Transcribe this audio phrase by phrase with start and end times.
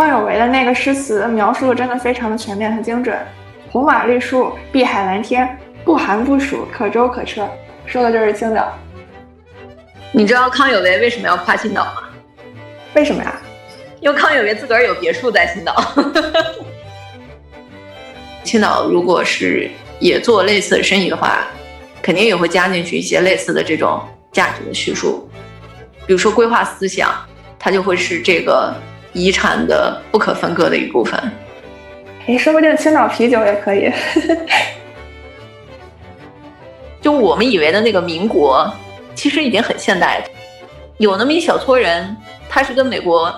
[0.00, 3.14] 康有为的那个诗词描述的真的非常的全面和精准，
[3.70, 7.46] 红瓦绿树，碧海蓝天，不寒不暑，可舟可车，
[7.84, 8.72] 说的就是青岛。
[10.10, 12.04] 你知道康有为为什么要夸青岛吗？
[12.94, 13.38] 为什么呀？
[14.00, 15.76] 因为康有为自个儿有别墅在青岛。
[18.42, 21.44] 青岛如果是也做类似的生意的话，
[22.00, 24.00] 肯定也会加进去一些类似的这种
[24.32, 25.28] 价值的叙述，
[26.06, 27.14] 比如说规划思想，
[27.58, 28.74] 它就会是这个
[29.12, 31.18] 遗产的不可分割的一部分。
[32.26, 33.90] 哎，说不定青岛啤酒也可以。
[37.00, 38.70] 就我们以为的那个民国，
[39.14, 40.24] 其实已经很现代了，
[40.98, 42.14] 有那么一小撮人，
[42.48, 43.32] 他是跟美国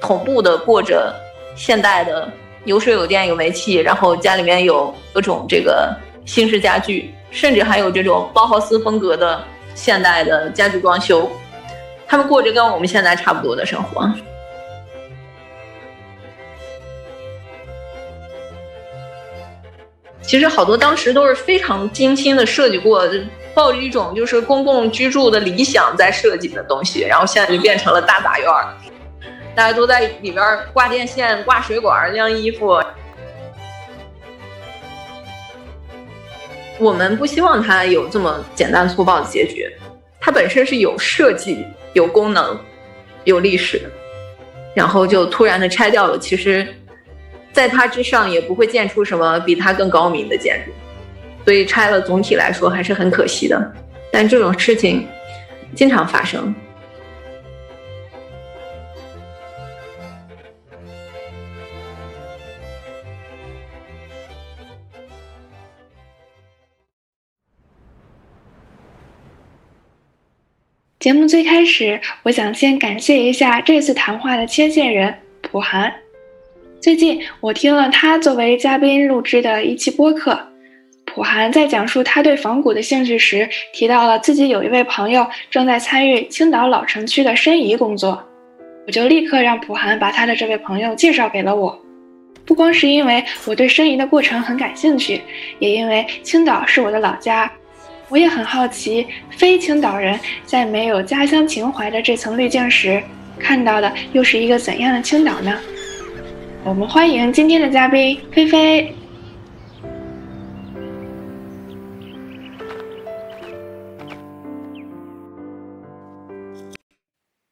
[0.00, 1.14] 同步的过着
[1.54, 2.28] 现代的。
[2.64, 5.92] 有水有电有煤气，然后家里面有各种这个
[6.24, 9.42] 新式家具，甚至还有这种包豪斯风格的
[9.74, 11.28] 现代的家具装修，
[12.06, 14.08] 他们过着跟我们现在差不多的生活。
[20.22, 23.02] 其实好多当时都是非常精心的设计过，
[23.52, 28.48] 抱着一种就是公共居住的理想在设计的东西，然后现在就变成了大杂院。
[29.54, 32.80] 大家都在里边挂电线、挂水管、晾衣服。
[36.78, 39.68] 我们不希望它有这么简单粗暴的结局，
[40.18, 42.58] 它本身是有设计、有功能、
[43.24, 43.82] 有历史，
[44.74, 46.18] 然后就突然的拆掉了。
[46.18, 46.66] 其实，
[47.52, 50.72] 在它之上也不会建出什么比它更高明的建筑，
[51.44, 53.72] 所以拆了总体来说还是很可惜的。
[54.10, 55.06] 但这种事情
[55.74, 56.54] 经常发生。
[70.98, 76.01] 节目最开始，我想先感谢一下这次谈话的牵线人普寒。
[76.82, 80.36] 最近我听了他作为嘉宾录制的一期播客，
[81.04, 88.20] 普寒在讲述他对仿古的兴趣时，提到了自己有一位朋友正在参与青岛老城区的申遗工作，
[88.84, 91.80] 我就立刻让普寒把他的这位朋友介绍给了我。
[92.44, 95.20] 不光是因为我对申遗的过程很感兴趣，
[95.60, 97.48] 也因为青岛是我的老家。
[98.08, 103.00] 我也很好奇，非青岛人在没有家乡情怀的这层滤镜时，
[103.38, 105.56] 看到的又是一个怎样的青岛呢？
[106.64, 108.94] 我们欢迎今天的嘉宾菲菲。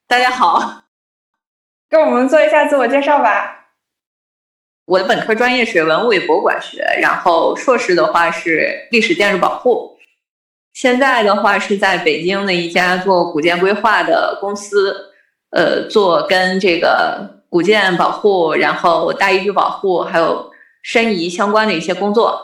[0.06, 0.84] 大家好，
[1.88, 3.72] 跟我们做一下自我介绍吧。
[4.84, 9.98] 我的本科专业是文物与博物馆学，然后硕士的话是历史建筑保护。
[10.72, 15.10] 现在的话是在北京的一家做古建规划的公司，
[15.50, 20.50] 呃，做跟这个古建保护、然后大遗址保护还有
[20.82, 22.40] 申遗相关的一些工作。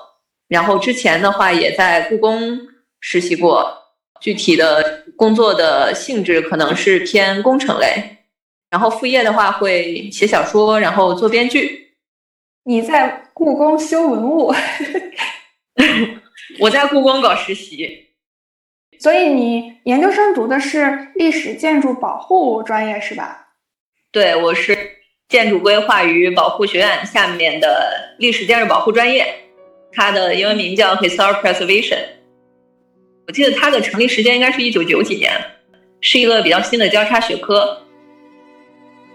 [0.48, 2.58] 然后之前的话也在故宫
[3.00, 3.72] 实习过，
[4.20, 8.18] 具体的工作的性质可能是偏工程类。
[8.68, 11.94] 然后副业的话会写小说，然后做编剧。
[12.64, 14.52] 你在故宫修文物？
[16.58, 18.08] 我在故宫搞实习。
[18.98, 23.48] 所以你研究生读的是历史建筑保护专业是吧？
[24.10, 24.95] 对，我是
[25.28, 29.26] 建筑规划与保护学院下面的历史建筑保护专业，
[29.92, 31.98] 它的英文名叫 Historic Preservation。
[33.26, 35.32] 我记得它的成立时间应该是一九九几年，
[36.00, 37.82] 是一个比较新的交叉学科。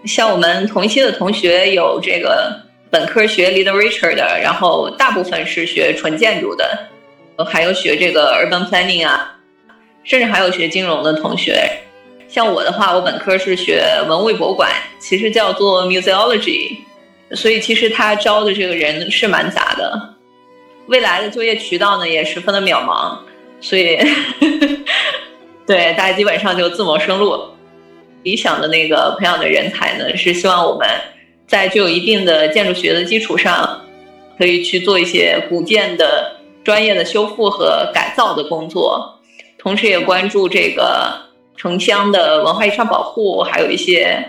[0.04, 6.88] 像我们同一期的同学有这个本科学 literature 的，然后大部分是学纯建筑的，
[7.46, 9.38] 还有学这个 urban planning 啊。
[10.04, 11.64] 甚至还有学金融的同学，
[12.32, 16.78] 像我的话，我本科是学文物博物馆，其实叫做 museology，
[17.32, 20.14] 所以其实他招的这个人是蛮杂的，
[20.86, 23.18] 未来的就业渠道呢也十分的渺茫，
[23.60, 23.98] 所以
[25.68, 27.38] 对大家基本上就自谋生路。
[28.22, 30.88] 理想的那个培养的人才呢，是希望我们
[31.46, 33.82] 在具有一定的建筑学的基础上，
[34.38, 39.18] 可以去做一些古建的专业的修复和改造的工作。
[39.58, 41.31] 同时也关注这个
[41.62, 44.20] 城乡的文化遗产保护，还有一些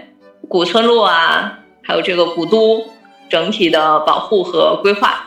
[0.48, 2.86] 古村落啊，还有这个古都
[3.28, 5.26] 整体的保护和规划。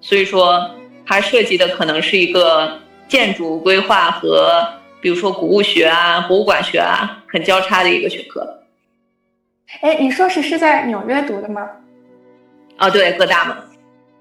[0.00, 0.72] 所以说，
[1.06, 4.66] 它涉及的可能是一个建筑规划和，
[5.00, 8.64] 比如说古物学啊、博物馆学啊，很交叉的一个学科。
[9.80, 11.70] 哎，你硕士是在纽约读的吗？
[12.78, 13.58] 啊，对，各大嘛。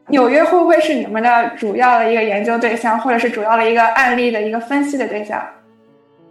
[0.09, 5.43] 纽约会不会是你们的主要的一个研究对象，或者是主要的一个案例的一个分析的对象？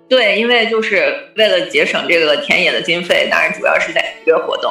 [0.08, 4.70] 对，因为就是为了节省这个田野的经费，当然主要是在纽约活动。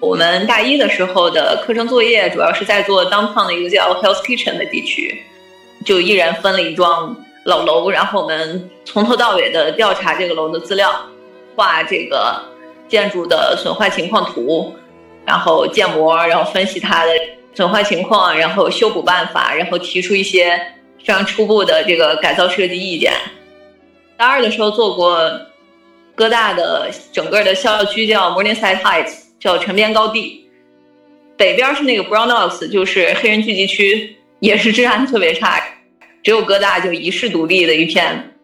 [0.00, 5.24] 我们大一的时候的课程作业主要是在做 downtown 的一个叫 Health Kitchen 的地区，
[5.84, 10.94] 就一人分了一幢老楼，然后我们从头到尾的调查这个楼的资料，
[11.56, 12.40] 画这个
[12.86, 14.76] 建筑的损坏情况图，
[15.26, 17.10] 然后建模，然后分析它的
[17.52, 20.56] 损坏情况，然后修补办法，然后提出一些
[21.04, 23.12] 非常初步的这个改造设计意见。
[24.18, 25.16] 大二的时候做过
[26.16, 30.50] 哥大的整个的校区叫 Morningside Heights，叫城边高地，
[31.36, 35.62] 北边是那个 Brown Oaks，就是黑人聚集区，也是治安特别差，
[36.24, 38.34] 只有哥大就遗世独立的一片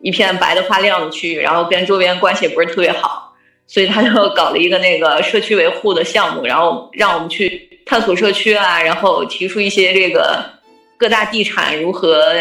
[0.00, 3.34] 一片白的发亮的区域，然后跟周边关系也不是特别好，
[3.66, 10.42] 所以他就搞了一个那个社区维护的项目，然后让我们去探索社区啊，然后提出一些这个
[10.96, 12.32] 各大地产如何。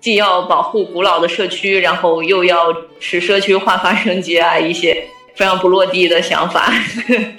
[0.00, 6.72] 既要保护古老的社区，然后又要使社区焕发生机啊，一些非常不落地的想法，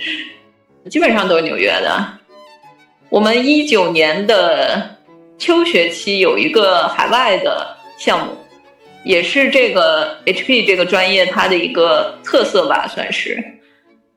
[0.87, 2.19] 基本上都是纽约的。
[3.09, 4.95] 我们一九年的
[5.39, 8.37] 秋学期有一个海外的项目，
[9.03, 13.43] 也是这个 HP 这个专业它的一个特色吧，算是，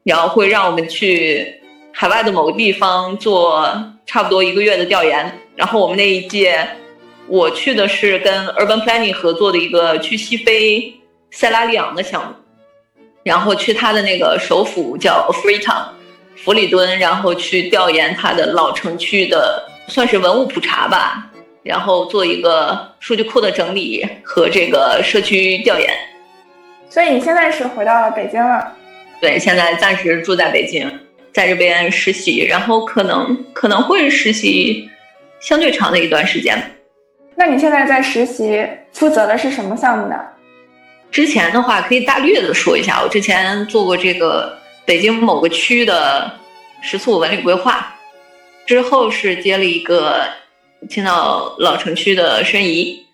[0.03, 1.51] 然后会让我们去
[1.93, 3.67] 海外的某个地方做
[4.05, 6.69] 差不多一个月的调研，然后我们那一届。
[7.27, 10.95] 我去的是跟 Urban Planning 合作的一个去西非
[11.31, 12.35] 塞拉利昂的项目，
[13.23, 15.87] 然后去他的那个首府叫 Freetown，
[16.37, 21.31] 弗里敦，然后去调研他的老城区的算是文物普查吧，
[21.63, 25.91] 然后做一个数据库的整理和这个社区调研。
[26.91, 28.71] 所以你现在是回到了北京了？
[29.21, 31.01] 对，现在暂时住在北京，
[31.33, 34.91] 在这边实习，然后可能可能会实习
[35.41, 36.71] 相对长的一段时间。
[37.37, 40.15] 那你现在在实习，负责的是什么项目呢？
[41.11, 46.31] 之前的话可以大略的说一下，我之前做过这个北京某个区的
[46.81, 47.95] 十四五文旅规划，
[48.67, 50.23] 之后是接了一个
[50.89, 53.05] 青岛老城区的申遗，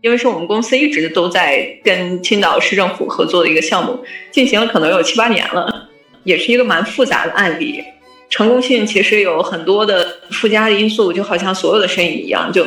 [0.00, 5.88] 因为是我们公司一直都在跟青岛市政府合作的一个项目，进行了可能有七八年了，
[6.24, 7.82] 也是一个蛮复杂的案例，
[8.28, 12.64] 成功性其实有很多的附加的因素，就好像所有的申遗一样，就。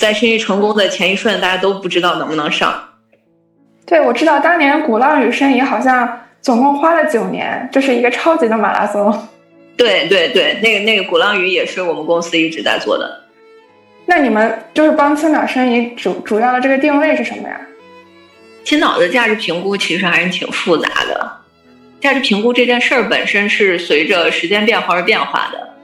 [0.00, 2.88] 在申遗成功的前一瞬，大家都不知道能不能上。
[3.84, 9.28] 对，我知道当年鼓浪屿申遗好像总共花了九年，这是一个超级的马拉松。
[9.76, 13.24] 对对对，那个那个鼓浪屿也是我们公司一直在做的。
[14.06, 17.60] 那你们就是帮青岛申遗主主要的这个定位是什么呀？
[18.64, 21.30] 青岛的价值评估其实还是挺复杂的。
[22.00, 25.74] 价值评估这件事儿本身是随着时间变化而变化的。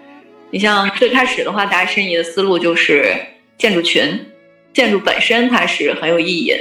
[0.51, 3.15] 你像最开始的话，大家申遗的思路就是。
[3.59, 4.27] 建筑群，
[4.73, 6.55] 建筑本身它是很有意义。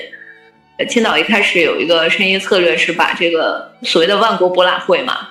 [0.78, 5.30] 呃，青岛一开始有一个申遗策略是把这个所谓的万国博览会嘛，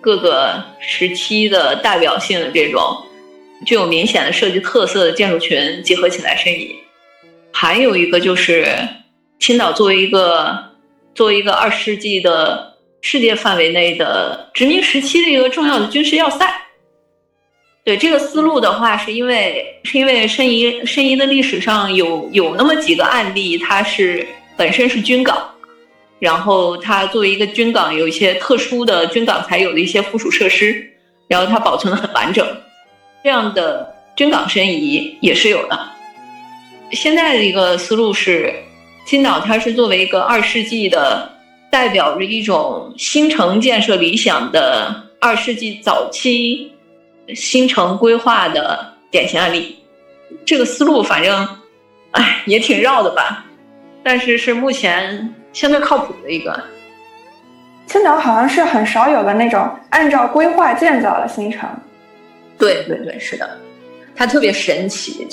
[0.00, 3.04] 各个时期的代表性的这种
[3.64, 6.74] 具有明显的设计特色的建筑群集合起来申遗。
[7.52, 8.66] 还有一个就是
[9.38, 10.72] 青岛作为一个
[11.14, 16.63] 作为一个二世纪的世界范围内的殖民时期的一个重要的军事要塞。
[17.84, 24.26] 对这个思路的话，是因为是因为申遗申遗的历史上有有那么几个案例，它是
[24.56, 25.36] 本身是军港，
[26.18, 30.90] 然后它作为一个军港，有一些特殊的军港才有的一些附属设施，
[31.28, 32.46] 然后它保存的很完整，
[33.22, 35.78] 这样的军港申遗也是有的。
[36.92, 38.50] 现在的一个思路是，
[39.04, 41.30] 青岛它是作为一个二世纪的
[41.70, 46.70] 代表着一种新城建设理想的二世纪早期。
[47.34, 49.78] 新城规划的典型案例，
[50.44, 51.48] 这个思路反正，
[52.10, 53.44] 哎，也挺绕的吧，
[54.02, 56.60] 但是是目前相对靠谱的一个。
[57.86, 61.68] 青岛好像是很少有的那种按照规划建造的新城。
[62.58, 63.58] 对对对，是的，
[64.16, 65.26] 它特别神奇，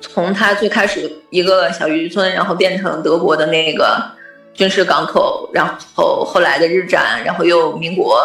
[0.00, 4.00] 从它最开始一个小渔村，然后变成德国的那个
[4.54, 8.20] 军事港口，然后后来的日战，然后又民国。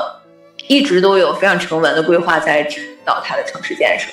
[0.67, 4.09] 一直都有非常成文的规划在指导它的城市建设，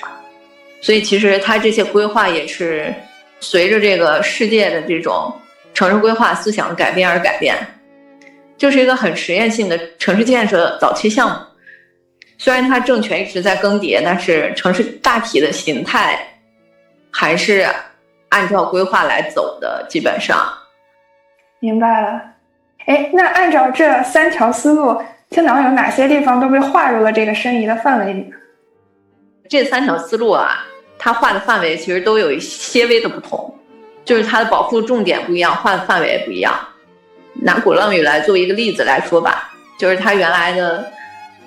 [0.81, 2.95] 所以其实它这些规划也是
[3.41, 5.33] 随着这个世界的这种
[5.73, 7.57] 城市规划思想的改变而改变，
[8.57, 11.37] 就是一个很实验性的城市建设早期项目。
[12.39, 16.19] 虽然它政权一直在更迭，但是城市大体的形态
[17.11, 17.67] 还是
[18.29, 20.53] 按照规划来走的，基本上。
[21.59, 22.23] 明白了。
[22.87, 25.03] 哎，那按照这三条思路。
[25.35, 28.33] 青岛有哪些地方都被划入了这个申遗的范围里？
[29.49, 30.64] 这三条思路啊，
[30.97, 33.53] 它划的范围其实都有一些微的不同，
[34.05, 36.57] 就是它的保护重点不一样，划的范围也不一样。
[37.43, 40.87] 拿鼓浪屿来做一个例子来说吧，就是它原来的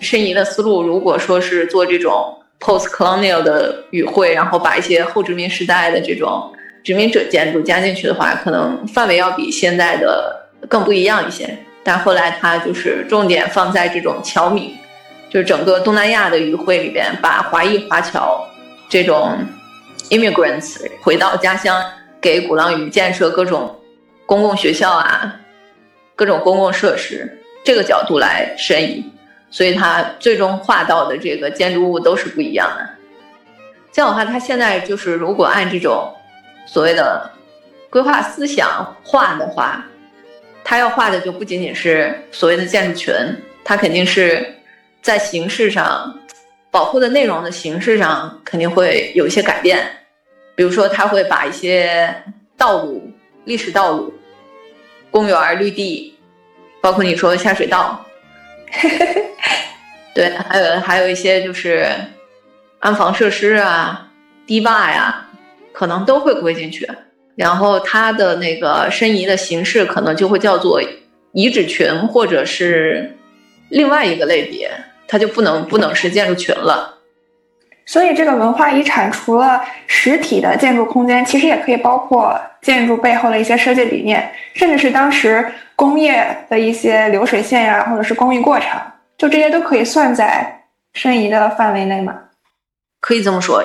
[0.01, 6.51] 申遗的思路，如果说是做这种 post-colonial 的语汇，然后把一些后殖民时代的这种
[6.83, 11.57] 殖民者建筑加进去的话，可能范围要比现在的更不一样一些。
[11.87, 14.75] 但后来他就是重点放在这种侨民，
[15.29, 18.45] 就是整个东南亚的语汇里边，把华裔华侨
[18.89, 19.39] 这种
[20.09, 21.81] immigrants 回到家乡，
[22.19, 23.73] 给鼓浪屿建设各种
[24.25, 25.33] 公共学校啊，
[26.13, 29.09] 各种公共设施，这个角度来申遗，
[29.49, 32.85] 所以他最终画到的这个建筑物都是不一样的。
[33.93, 36.13] 这样的话，他现在就是如果按这种
[36.65, 37.31] 所谓的
[37.89, 39.85] 规划思想画的话。
[40.69, 43.15] 他要画的就不仅仅是所谓的建筑群，
[43.63, 44.45] 他肯定是
[45.01, 46.13] 在形式上
[46.69, 49.89] 保护的内容的形式上肯定会有一些改变，
[50.57, 52.13] 比如说他会把一些
[52.57, 53.09] 道路、
[53.45, 54.13] 历史道路、
[55.09, 56.13] 公园、绿地，
[56.81, 58.05] 包括你说下水道，
[60.13, 61.87] 对，还有还有一些就是
[62.79, 64.11] 安防设施啊、
[64.45, 65.29] 堤坝呀，
[65.71, 66.85] 可能都会归进去。
[67.37, 70.81] 然后它的那个申遗的形式可能就会叫做
[71.33, 73.15] 遗址群，或者是
[73.69, 74.71] 另外一个类别，
[75.07, 76.95] 它就不能不能是建筑群了。
[77.85, 88.81] 所以这个文化遗产除了实体的建筑空间，其实也可以包括建筑背后的一些设计理念，甚至是当时工业的一些流水线呀，或者是工艺过程，
[89.15, 90.63] 就这些都可以算在
[90.95, 92.15] 申遗的范围内吗？
[92.99, 93.63] 可以这么说，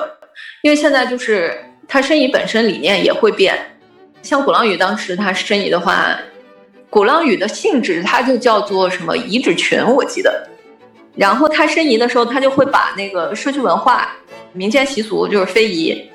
[0.61, 1.57] 因为现在就是。
[1.93, 3.55] 它申遗本身理念也会变，
[4.23, 6.17] 像鼓浪屿当时它申遗的话，
[6.89, 10.49] 鼓浪屿的性质它就叫做什么遗址群，我记得。
[11.15, 14.09] 然后它申遗的时候，它就会把那个社区文化、
[14.53, 16.09] 民间习俗就是非遗，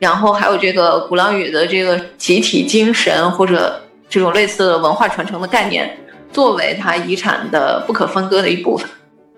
[0.00, 5.96] 然后还有这个鼓浪屿的这个集体精神或者这种类似的文化传承的概念，
[6.32, 8.90] 作为它遗产的不可分割的一部分。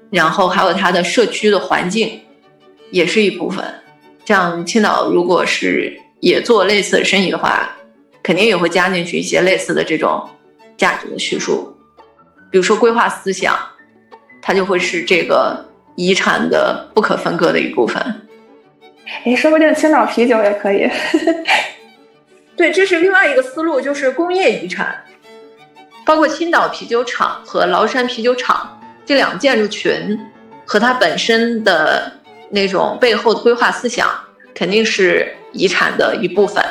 [0.08, 2.18] 然后还有它的社区的环境，
[2.90, 3.62] 也是一部分。
[4.30, 7.68] 像青岛，如果是也做类似的生意的话，
[8.22, 10.24] 肯定也会加进去一些类似的这种
[10.76, 11.76] 价值的叙述，
[12.48, 13.58] 比如说规划思想，
[14.40, 18.00] 它就会是这个遗产的不可分割的一部分。
[19.24, 20.88] 哎，说不定青岛啤酒也可以。
[22.54, 24.94] 对，这是另外一个思路，就是工业遗产，
[26.06, 30.16] 包括青岛啤酒厂和崂山啤酒厂这两个建筑群
[30.64, 32.19] 和它本身的。
[32.50, 34.08] 那种背后的规划思想
[34.54, 36.62] 肯定是遗产的一部分，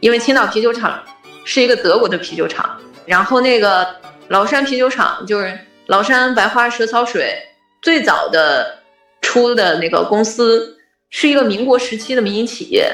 [0.00, 1.02] 因为青岛啤酒厂
[1.44, 3.86] 是一个德国的啤酒厂，然后那个
[4.28, 5.58] 崂山啤酒厂就是
[5.88, 7.36] 崂山白花蛇草水
[7.82, 8.78] 最早的
[9.20, 10.78] 出的那个公司，
[11.10, 12.90] 是一个民国时期的民营企业，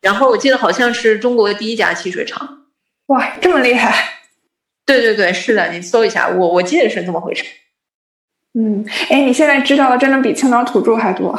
[0.00, 2.66] 然后我记得好像是中国第一家汽水厂，
[3.06, 4.20] 哇，这么厉害！
[4.86, 7.44] 对对对，是的，你搜一下，我我记得是这么回事。
[8.54, 11.38] 嗯，哎，你现在知道的真的比青岛土著还多。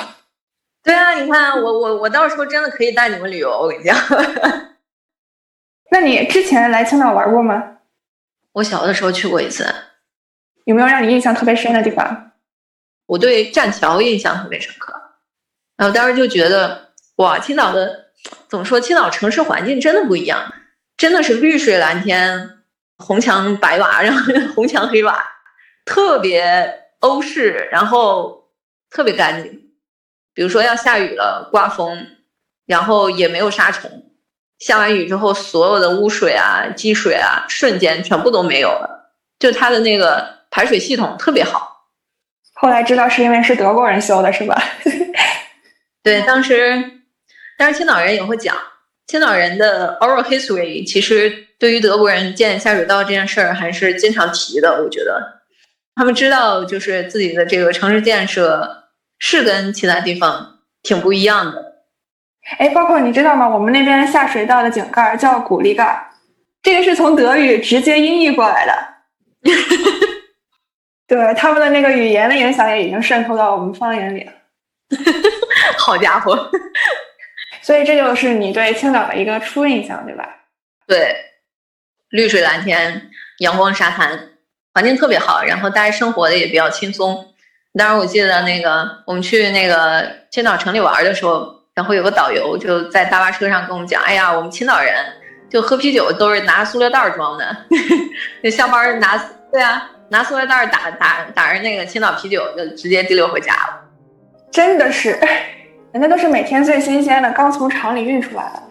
[0.84, 3.96] 对啊，你看我我我到时候真的可以带你们旅游，我跟你讲。
[5.92, 7.78] 那你之前来青岛玩过吗？
[8.54, 9.66] 我小的时候去过一次。
[10.66, 12.32] 有没有让你印象特别深的地方？
[13.08, 14.94] 我对栈桥印象特别深刻，
[15.76, 18.12] 然后当时就觉得哇，青岛的
[18.48, 18.80] 怎么说？
[18.80, 20.54] 青岛城市环境真的不一样，
[20.96, 22.64] 真的是绿水蓝天，
[22.98, 25.22] 红墙白瓦，然后 红墙黑瓦，
[25.84, 26.81] 特别。
[27.02, 28.50] 欧式，然后
[28.90, 29.70] 特别干净。
[30.34, 32.08] 比如说要下雨了，刮风，
[32.66, 34.06] 然后也没有沙虫。
[34.60, 39.14] 下完雨之后，所有的污水啊、积水啊，瞬间全部都没有了。
[39.40, 41.88] 就它的那个排水系统特别好。
[42.54, 44.64] 后来知道是因为是德国人修的，是吧？
[46.04, 47.02] 对，当时，
[47.58, 48.56] 当时青岛人也会讲，
[49.08, 55.41] 青岛人的 oral history 其实对于德国人建下水道这件事儿还是经常提的，我觉得。
[55.96, 61.84] 他们知道，就是自己的这个城市建设是跟其他地方挺不一样的。
[62.58, 63.48] 哎，包括你知道吗？
[63.48, 66.10] 我们那边下水道的井盖叫“鼓励盖”，
[66.64, 68.74] 这个是从德语直接音译过来的。
[71.08, 74.32] 对，他们的那个语言的影响也已经渗透到我们方言里了。
[75.78, 76.50] 好家伙！
[77.62, 80.28] 所以这就是你对青岛的一个初印象，对吧？
[80.88, 81.16] 对，
[82.10, 84.31] 绿水蓝天，阳光沙滩。
[84.74, 87.26] 环境特别好，然后大家生活的也比较轻松。
[87.78, 94.94] 当时我记得那个我们去那个青岛城里玩的时候，然后有个导游就在大巴车上跟我们讲：“哎呀，我们青岛人
[95.50, 97.58] 就喝啤酒都是拿塑料袋装的，
[98.44, 99.18] 那下班拿
[99.52, 103.80] 对啊，拿塑料袋打打打着那个青岛啤酒就直接提溜回家了。”
[104.52, 105.18] 真的是，
[105.94, 108.64] 人家都是每天最新鲜的，刚从厂里运出来的。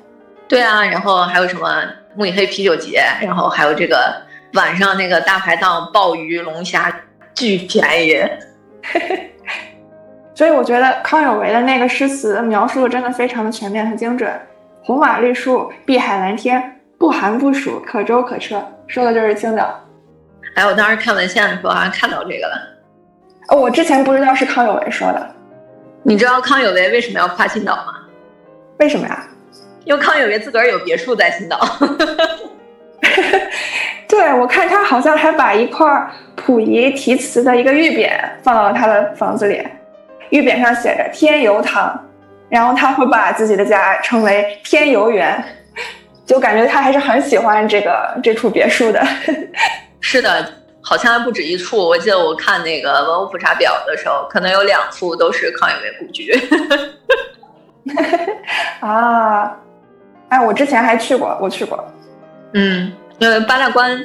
[0.49, 1.83] 对啊，然后还有什么
[2.15, 4.30] 慕尼黑啤酒节，然后还有这个。
[4.55, 6.93] 晚上那个大排档，鲍鱼龙虾
[7.35, 8.23] 巨便宜，
[10.35, 14.31] 所以我觉得康有为的那个诗词描述的真的非常的全面和精准。
[14.83, 19.79] 红瓦绿树，碧海蓝天，不寒不暑，可舟可车，说的就是青岛。
[20.57, 22.57] 哎，我当时看文献的时候好像看到这个了。
[23.49, 25.35] 哦，我之前不知道是康有为说的。
[26.03, 27.95] 你知道康有为为什么要夸青岛吗？
[28.79, 29.29] 为什么呀？
[29.85, 31.59] 因为康有为自个儿有别墅在青岛。
[34.21, 35.89] 对，我看他好像还把一块
[36.37, 38.11] 溥仪题词的一个玉匾
[38.43, 39.67] 放到了他的房子里，
[40.29, 41.99] 玉匾上写着“天游堂”，
[42.51, 45.43] 然后他会把自己的家称为“天游园”，
[46.27, 49.03] 就感觉他还是很喜欢这个这处别墅的。
[50.01, 51.79] 是的，好像还不止一处。
[51.79, 56.31] 我记得我看那个文物普查表的时候，可能有两处都是康有为故居。
[58.81, 59.57] 啊，
[60.29, 61.83] 哎，我之前还去过，我去过。
[62.53, 64.03] 嗯，因为八大关、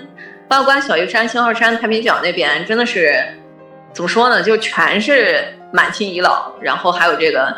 [0.48, 3.16] 八大关、小玉山、星号山、太平角那边真的是
[3.94, 4.44] 怎么说呢？
[4.44, 5.42] 就全是
[5.72, 7.56] 满清遗老，然后还有这个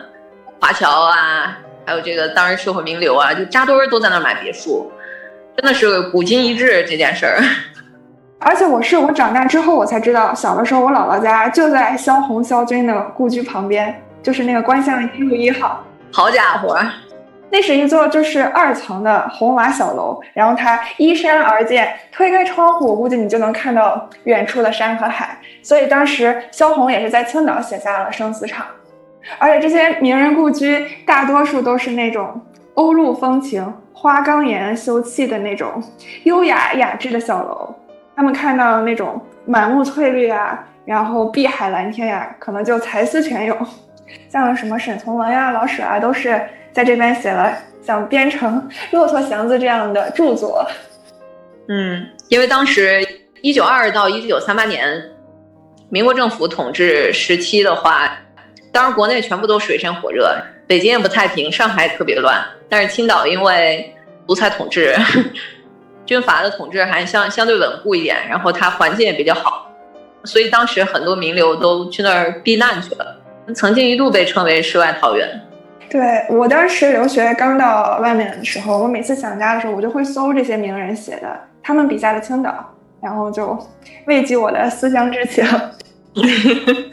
[0.62, 4.92] 华侨啊，还有这个当时社会名流啊，就扎堆儿都在那儿买别墅，
[5.58, 7.42] 真的是古今一致这件事儿。
[8.40, 15.84] 而且我是我长大之后我才知道，小的时候我姥姥家就在萧红萧军的故居旁边，就是那个观象一路一号。
[16.14, 16.80] 好家伙！
[17.50, 25.38] 那是一座就是二层的红瓦小楼，然后它依山而建，推开窗户，估计你就能看到远处的山和海。
[25.64, 28.66] 所以当时萧红也是在青岛写下了《生死场》，
[29.40, 32.42] 而且这些名人故居大多数都是那种
[32.74, 35.82] 欧陆风情、花岗岩修砌的那种
[36.24, 37.74] 优雅雅致的小楼。
[38.14, 43.58] 他们看到那种满目翠绿啊，然后碧海蓝天呀，可能就才思泉涌。
[44.30, 46.42] 像什么沈从文呀、老舍啊，都是。
[46.78, 47.52] 在这边写了
[47.84, 50.64] 像编成《骆驼祥子》这样的著作。
[51.70, 53.04] 嗯，因为当时
[53.42, 55.10] 一九二到一九三八年，
[55.90, 58.20] 民国政府统治时期的话，
[58.72, 60.32] 当然国内全部都水深火热，
[60.68, 62.46] 北京也不太平，上海特别乱。
[62.70, 63.92] 但是青岛因为
[64.28, 64.96] 独裁统治，
[66.06, 69.68] 军阀的统治还相相对稳固一点，然后它环境也比较好，
[70.26, 73.20] 所以当时很多名流都去那儿避难去了，
[73.56, 75.42] 曾经一度被称为世外桃源。
[75.90, 82.54] 对我当时留学刚到外面的时候，我每次想家的时候，我就会搜这些名人写的他们笔下的青岛，
[83.02, 83.58] 然后就
[84.06, 85.46] 慰藉我的思乡之情。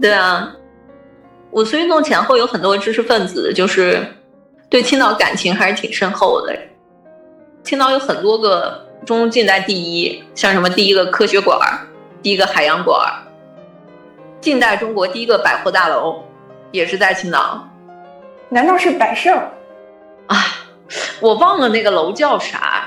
[0.00, 0.54] 对啊，
[1.50, 4.06] 五四运动前后有很多知识分子就是
[4.70, 6.56] 对青岛感情还是挺深厚的。
[7.62, 11.58] 青岛有很多个中近代第一，像什么第一个科学馆，
[12.22, 12.98] 第一个海洋馆，
[14.40, 16.22] 近代中国第一个百货大楼。
[16.70, 17.66] 也是在青岛，
[18.48, 19.34] 难道是百盛？
[20.26, 20.36] 啊，
[21.20, 22.84] 我忘了那个楼叫啥。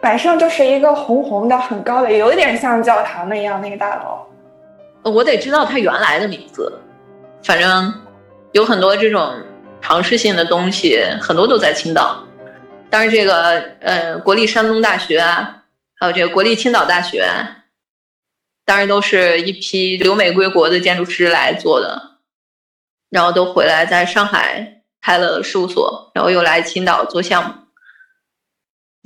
[0.00, 5.10] 百盛就是一个红红的、很高的，有一点像教堂那样那个大楼。
[5.10, 6.72] 我得知道它原来的名字。
[7.42, 7.92] 反正
[8.52, 9.34] 有很多这种
[9.80, 12.22] 尝试性的东西，很多都在青岛。
[12.88, 15.62] 当然，这个呃，国立山东大学啊，
[15.98, 17.24] 还有这个国立青岛大学，
[18.64, 22.09] 当然都是一批留美归国的建筑师来做的。
[23.10, 27.54] 然后都回来，在上海开了事务所，然后又来青岛做项目。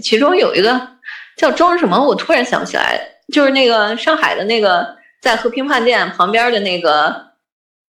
[0.03, 0.99] 其中有一个
[1.37, 3.01] 叫庄什么，我突然想不起来，
[3.33, 7.33] 就是那个上海的那个，在和平饭店旁边的那个，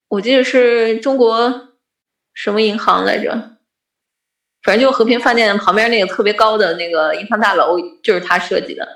[0.07, 1.69] 我记得是中国
[2.33, 3.57] 什么银行来着？
[4.63, 8.87] 反正就和平饭店旁边那个特别高的那个银行大楼，就是他设计的。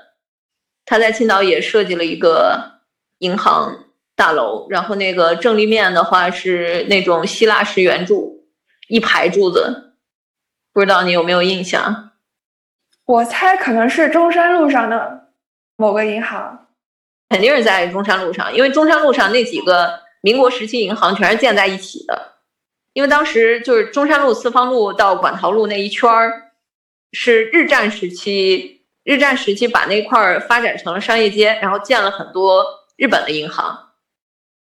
[0.84, 2.80] 他在青岛也设计了一个
[3.18, 3.84] 银行。
[4.20, 8.44] 大楼，然后那个正立面的话是那种希腊式圆柱，
[8.86, 9.94] 一排柱子，
[10.74, 12.10] 不知道你有没有印象？
[13.06, 15.30] 我猜可能是中山路上的
[15.76, 16.66] 某个银行，
[17.30, 22.34] 肯定是在中山路上，因为中山路上那几个民国时期银行全是建在一起的，
[22.92, 26.50] 因为当时就是中山路、四方路到馆陶路那一圈儿
[27.12, 32.62] 是日战时期，日战时期把那块儿发展成了商业街，然后建了很多
[32.98, 33.86] 日本的银行。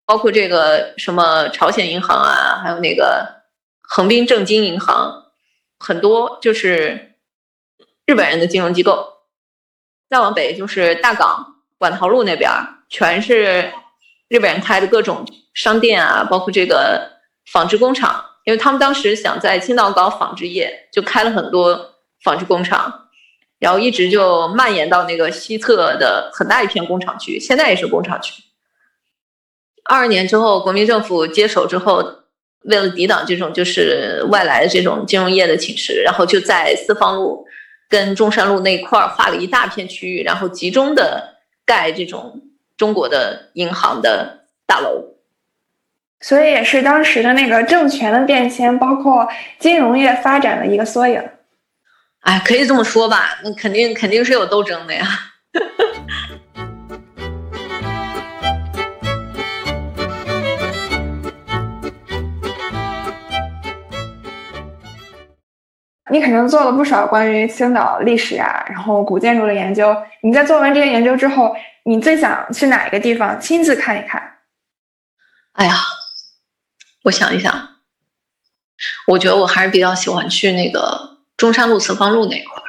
[0.06, 3.42] 包括这个什么朝鲜银行啊，还有那个
[3.82, 5.24] 横滨正金银行，
[5.78, 7.16] 很多就是
[8.06, 9.14] 日本人的金融机构。
[10.08, 12.48] 再往北就是大港馆陶路那边，
[12.88, 13.72] 全是
[14.28, 17.10] 日本人开的各种商店啊，包括这个
[17.50, 23.08] 纺织工厂，因为他们当时想在青岛搞纺织业，就开了很多纺织工厂，
[23.58, 28.44] 然后一直就蔓延到那个西侧的很大一片工厂区，现在也是工厂区。
[29.88, 32.02] 二二年之后，国民政府接手之后，
[32.64, 37.46] 为了抵挡这种就是外来的这种金融业的侵蚀，然后就在四方路
[37.88, 42.42] 跟中山路那一块儿划了一大片区域，然后集中的盖这种
[42.76, 45.04] 中国的银行的大楼。
[46.20, 51.22] 所以也是当时的那个政权的变迁，包括金融业发展的一个缩影。
[52.20, 55.06] 哎，可以这么说吧，那肯定肯定是有斗争的呀。
[66.10, 69.96] 你肯定做了不少关于青岛历史啊，然后古建筑的研究。
[70.22, 74.22] 你在做完这些研究之后，你最想去哪一个地方亲自看一看？
[75.52, 75.72] 哎呀！
[77.04, 77.68] 我想一想，
[79.06, 82.66] 我觉得我还是比较喜欢去那个中山路、四方路那块儿，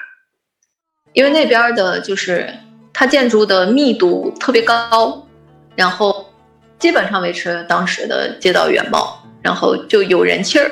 [1.14, 2.48] 因为那边的就是
[2.94, 5.28] 它建筑的密度特别高，
[5.76, 6.32] 然后
[6.78, 10.70] 基本上维持了当时的街道原貌，然后就有人气儿，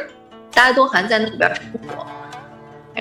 [0.53, 2.05] 大家都还在那边生活。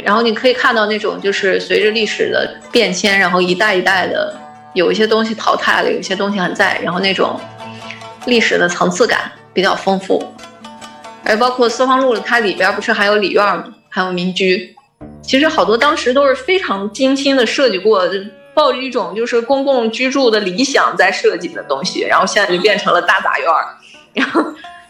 [0.02, 4.34] 然后你可以看到那种就是随着历史的变迁，然后一代一代的
[4.72, 7.38] 有一些东西淘汰了，有一些东西还在，然后那种
[8.26, 10.34] 历史的层次感比较丰富。
[11.24, 13.64] 而包括四方路，它里边不是还有里院吗？
[13.88, 14.74] 还有民居，
[15.22, 18.02] 其实好多当时都是非常精心的设计过，
[18.52, 23.48] 抱着一种就是公共居住的理想在设计的东西，然后现在就变成了大杂院，
[24.12, 24.42] 然后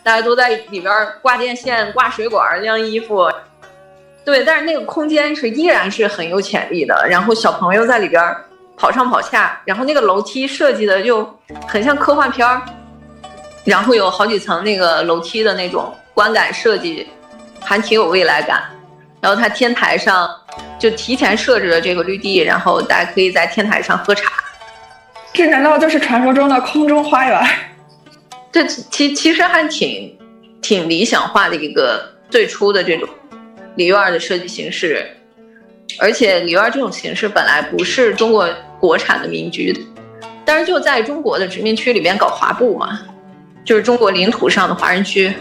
[0.03, 3.31] 大家都在里边挂电线、挂水管、晾衣服，
[4.24, 7.06] 对，但是那个空间是依然是很有潜力的。
[7.08, 8.22] 然后小朋友在里边
[8.76, 11.28] 跑上跑下，然后那个楼梯设计的就
[11.66, 12.62] 很像科幻片儿，
[13.64, 15.94] 然后有好几层那个楼梯的那种。
[16.14, 17.08] 观感设计
[17.60, 18.62] 还挺有未来感，
[19.20, 20.30] 然后它天台上
[20.78, 24.30] 就提前设置了这个绿地，然后大家可以在天台上喝茶。
[25.32, 27.44] 这难道就是传说中的空中花园？
[28.52, 30.16] 这其其实还挺
[30.62, 33.08] 挺理想化的一个最初的这种
[33.76, 35.06] 里院的设计形式，
[35.98, 38.48] 而且里院这种形式本来不是中国
[38.80, 39.87] 国产的民居，
[40.44, 43.00] 但是就在中国的殖民区里面搞华埠嘛，
[43.64, 45.32] 就是中国领土上的华人区。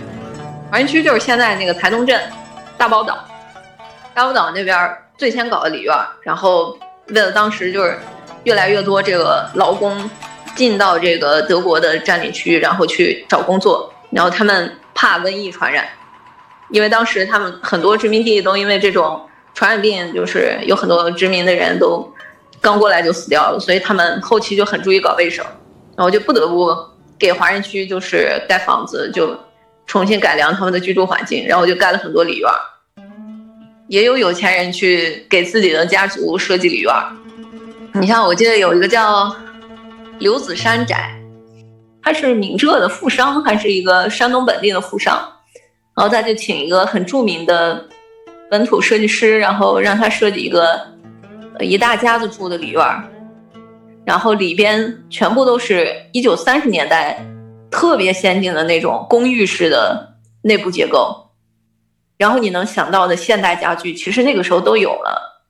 [0.71, 2.19] 华人区就是现在那个台东镇
[2.77, 3.23] 大宝岛，
[4.13, 6.77] 大宝岛那边最先搞的里院，然后
[7.09, 7.97] 为了当时就是
[8.43, 10.09] 越来越多这个劳工
[10.55, 15.87] 进到这个德国的占领区，然后去找工作，然后他们怕瘟疫传染，
[16.73, 19.21] 因为当时他们很多殖民地都因为这种
[19.53, 22.05] 传染病，就是有很多殖民的人都
[22.59, 25.45] 刚过来就死掉了，所以他们后期就很注意搞卫生，
[25.95, 26.75] 然后就不得不
[27.17, 29.39] 给华人区就是盖房子就。
[29.85, 32.49] 重新改良他们的居住环境，然后就盖了很多里院
[33.89, 36.93] 也有有钱人去给自己的家族设计里院
[37.95, 39.35] 你像我记得有一个叫
[40.19, 41.13] 刘子山宅，
[42.01, 45.21] 他是闽浙的富商，还是一个山东本地的富商，
[45.95, 47.87] 然后他就请一个很著名的
[48.49, 50.79] 本土设计师，然后让他设计一个
[51.59, 53.03] 一大家子住的里院儿
[54.05, 57.25] 然后里边全部都是一九三十年代。
[57.75, 61.31] 特别先进的那种公寓式的内部结构，
[62.19, 65.41] 然后你能想到的现代家具，其实那个时候都有了。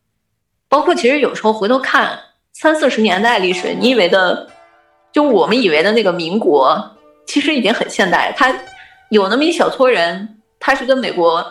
[0.70, 2.18] 包括其实有时候回头看
[2.54, 4.48] 三四十年代历史，你以为的，
[5.12, 6.96] 就我们以为的那个民国，
[7.28, 8.34] 其实已经很现代。
[8.38, 8.56] 他
[9.10, 10.33] 有那么一小撮人，
[10.66, 11.46] 他是跟美国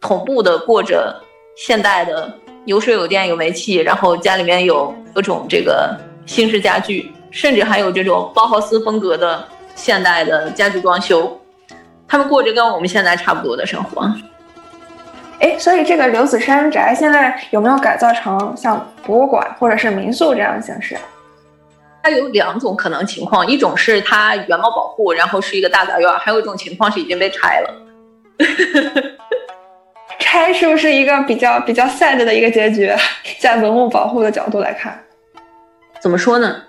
[0.00, 1.14] 同步的过着
[1.54, 2.32] 现代的，
[2.64, 9.44] 有水有电有煤气，然后家里面有各种这个新式家具，甚至还有这种包豪斯风格的。
[9.76, 11.36] 现代的家具装修，
[12.06, 14.08] 他们过着跟我们现在差不多的生活。
[15.40, 20.96] 哎，所以这个刘子山宅现在有没有改造成像博物馆或者是民宿这样的形式？
[22.04, 27.83] 它有两种可能情况，一种是它原貌保护，然后是一个大杂院；还有一种情况是已经被拆了。
[30.18, 32.92] 拆是不是一个比较比较 sad 的一个结局？
[33.38, 35.00] 在文物保护的角度来看，
[36.00, 36.62] 怎么说呢？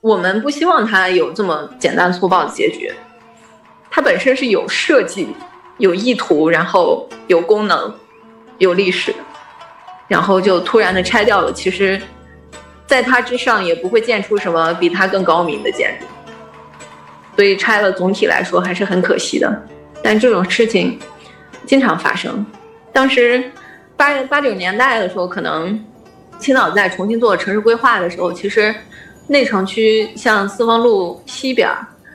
[0.00, 2.90] 我们不希望它有这么简单粗暴的结局，
[3.90, 5.28] 它本身是有设计、
[5.78, 7.94] 有意图，然后有功能、
[8.58, 9.14] 有历史，
[10.08, 11.52] 然后就突然的拆掉了。
[11.52, 12.00] 其实，
[12.86, 16.06] 在它之上也不会建出什么比它更高明的建筑，
[17.36, 19.62] 所以拆了总体来说还是很可惜的。
[20.02, 20.98] 但这种事情
[21.66, 22.44] 经常发生。
[22.92, 23.50] 当时
[23.96, 25.84] 八八九年代的时候，可能
[26.38, 28.74] 青岛在重新做城市规划的时候，其实。
[29.28, 31.68] 内城区像四方路西边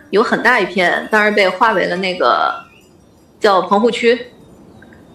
[0.10, 2.54] 有很大一片，当时被划为了那个
[3.40, 4.20] 叫棚户区，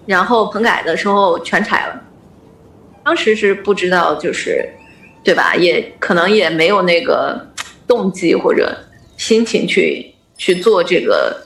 [0.07, 2.03] 然后棚改的时候全拆了。
[3.05, 4.67] 当时是不知道，就是
[5.23, 5.55] 对吧？
[5.55, 7.39] 也可能也没有那个
[7.87, 8.75] 动机或者
[9.19, 11.37] 心情去去做这个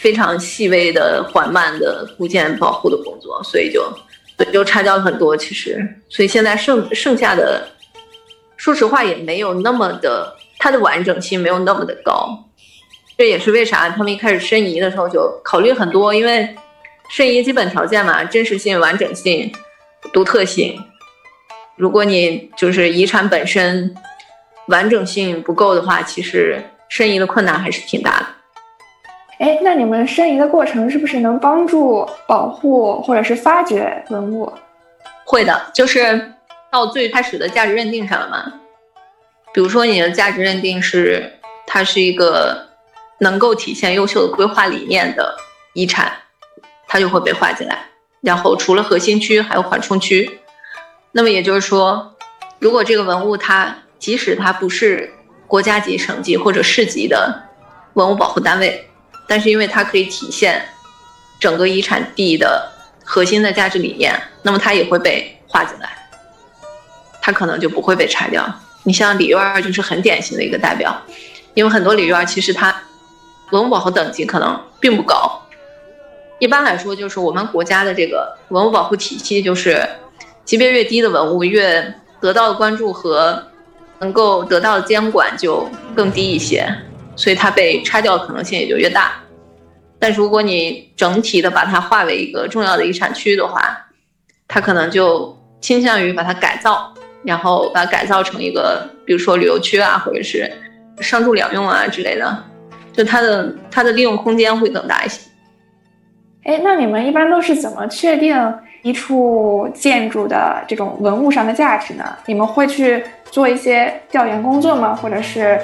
[0.00, 3.82] 非常细微的、缓慢的古建保护的工作，所以就
[4.36, 5.36] 所以就拆掉了很多。
[5.36, 7.68] 其实，所以现在剩剩下的。
[8.56, 12.28] 说实话，也没有那么的，它的完整性没有那么的高。
[13.16, 16.54] 这也是为啥他们一开始申遗的时候就考虑很多，因为
[17.08, 19.50] 申遗基本条件嘛，真实性、完整性、
[20.12, 20.78] 独特性。
[21.76, 23.94] 如果你就是遗产本身
[24.66, 28.26] 完整性不够的话，其实申遗的困难还是挺大的。
[29.40, 34.52] 哎，那你们申遗的过程是不是能帮助保护或者是发掘文物？
[35.24, 36.34] 会的，就是
[36.70, 38.52] 到最开始的价值认定上了嘛。
[39.54, 42.66] 比如说你的价值认定是它是一个
[43.20, 45.34] 能够体现优秀的规划理念的
[45.72, 46.12] 遗产，
[46.86, 47.78] 它就会被划进来。
[48.20, 50.38] 然后除了核心区，还有缓冲区。
[51.12, 52.14] 那么也就是说，
[52.58, 55.14] 如果这个文物它即使它不是
[55.46, 57.42] 国家级、省级或者市级的
[57.94, 58.86] 文物保护单位。
[59.30, 60.60] 但是因为它可以体现
[61.38, 62.68] 整个遗产地的
[63.04, 64.12] 核心的价值理念，
[64.42, 65.88] 那么它也会被划进来，
[67.22, 68.44] 它可能就不会被拆掉。
[68.82, 71.00] 你像李院就是很典型的一个代表，
[71.54, 72.74] 因为很多李院其实它
[73.52, 75.40] 文物保护等级可能并不高。
[76.40, 79.88] 一般来说，就是我们国家的这个文物保护体系，就是
[80.44, 83.46] 级别越低的文物越得到的关注和
[84.00, 86.68] 能够得到的监管就更低一些。
[87.20, 89.12] 所以它被拆掉的可能性也就越大，
[89.98, 93.76] 但如果你整体的把它划为一个重要的遗产区域的话，
[94.48, 100.50] 它可能就倾向于把它改造，然后把它改造成一个，比如说旅游区啊，或者是
[101.00, 102.44] 商住两用啊之类的，
[102.90, 105.20] 就它的它的利用空间会更大一些。
[106.44, 108.34] 哎，那你们一般都是怎么确定
[108.82, 112.04] 一处建筑的这种文物上的价值呢？
[112.26, 114.94] 你们会去做一些调研工作吗？
[114.94, 115.60] 或者是？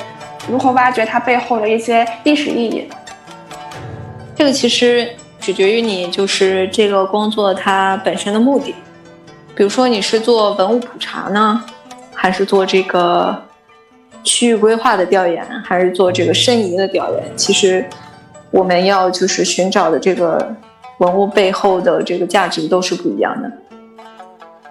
[0.48, 2.86] 如何挖掘它背后的一些历史意义？
[4.36, 5.08] 这个其实
[5.40, 8.72] 取决于你就是这个工作它本身的目的。
[9.56, 11.60] 比如说你是做文物普查呢，
[12.14, 13.42] 还是做这个
[14.22, 17.24] 区域规划的调研，还是做这个申遗的调研？
[17.34, 17.84] 其实
[18.52, 20.54] 我们要就是寻找的这个
[20.98, 23.50] 文物背后的这个价值都是不一样的。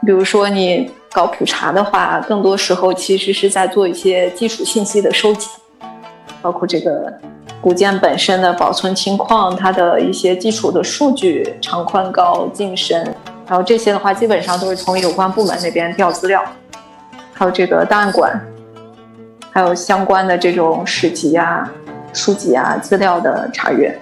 [0.06, 5.50] 比如说你搞普查的话，更多时候其实是在做一些基础信息的收集。
[6.42, 7.12] 包括这个
[7.60, 13.04] 古建本身的保存情况，它的一些基础的数据，长宽高、进深，
[13.48, 16.44] 然后这些的话，基本上都是从有关部门那边调资料，
[17.34, 18.40] 还有这个档案馆，
[19.50, 21.68] 还有相关的这种史籍啊、
[22.14, 23.98] 书籍啊资料的查阅。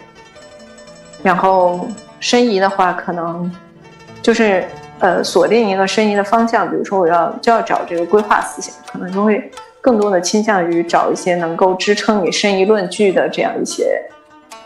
[1.21, 1.88] 然后
[2.23, 3.51] 申遗的话，可能
[4.21, 4.63] 就是
[4.99, 9.51] 呃锁定一个申遗的方向，比如说我要就要找这个规划思想，可能就会。
[9.83, 14.01] 更多的倾向于找一些能够支撑你申遗论据的这样一些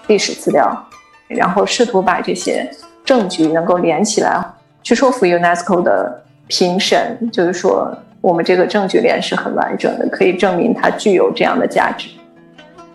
[0.06, 0.88] 历史资料，
[1.28, 2.70] 然后试图把这些
[3.04, 4.40] 证据能够连起来，
[4.84, 7.92] 去说服 UNESCO 的评审，就是说
[8.22, 12.10] 我们这个证据链是很完整的，可以证明它具有这样的价值，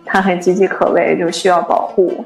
[0.05, 2.23] 它很岌岌可危，就需要保护。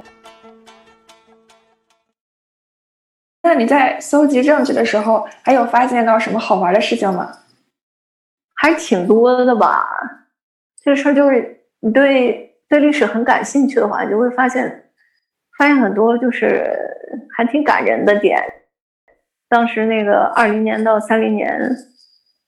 [3.58, 7.32] 你在搜集证据的时候，还有发现到什么好玩的事情吗？
[8.56, 9.88] 还挺多的吧，
[10.84, 14.90] 这个事儿就是你对对历史很感兴趣的话，你就会发现
[15.58, 16.76] 发现很多就是
[17.36, 18.42] 还挺感人的点。
[19.48, 21.60] 当时那个二零年到三零年，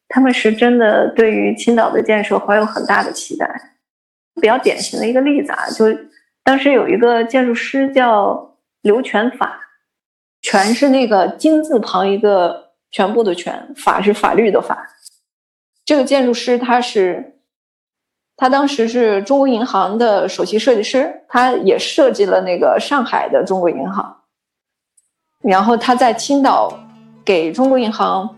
[0.08, 3.48] 他们是真的对于青岛的建设怀有很大的期待。
[4.41, 5.86] 比较典型的一个例子啊，就
[6.43, 9.60] 当时有一个建筑师叫刘全法，
[10.41, 14.88] 全是那个金字旁一个全部的全，法是法律的法。
[15.86, 17.39] 这个建筑师他是，
[18.38, 24.15] 他当时是中国银行的首席设计师，他也设计了那个上海的中国银行。
[25.41, 26.71] 然后他在青岛
[27.23, 28.36] 给中国银行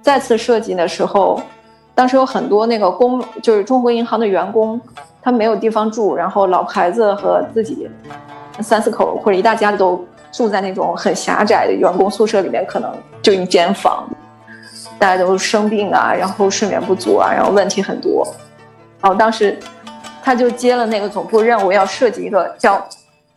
[0.00, 1.42] 再次设计的时候，
[1.94, 4.80] 当时有很多那个工，就是中国银行的员工，
[5.20, 7.88] 他没有地方住，然后老婆孩子和自己
[8.60, 10.04] 三四口或者一大家子都
[10.36, 12.92] 住在那种很狭窄的员工宿舍里面，可能
[13.22, 14.04] 就一间房。
[14.98, 18.26] 大家都生病啊，然后睡眠不足啊，然后问题很多。
[19.00, 19.56] 然后当时
[20.22, 22.88] 他就接了那个总部任务，要设计一个叫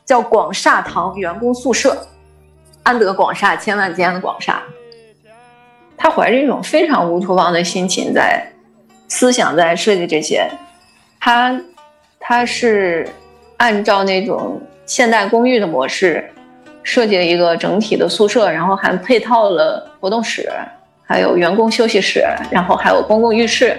[0.05, 2.07] 叫广厦堂员工宿舍，
[2.83, 4.61] 安得广厦千万间的广厦。
[5.97, 8.45] 他怀着一种非常乌托邦的心情在
[9.07, 10.49] 思想在设计这些。
[11.19, 11.59] 他
[12.19, 13.07] 他是
[13.57, 16.31] 按照那种现代公寓的模式
[16.87, 20.49] 设计了一个整体的宿舍，然后还配套了活动室。
[21.05, 23.77] 还有员工休息室，然后还有公共浴室，